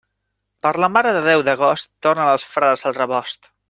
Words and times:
Per 0.67 0.71
la 0.85 0.89
Mare 0.95 1.13
de 1.17 1.21
Déu 1.29 1.45
d'agost, 1.51 1.93
tornen 2.09 2.35
els 2.35 2.51
frares 2.57 2.91
al 2.91 3.01
rebost. 3.03 3.53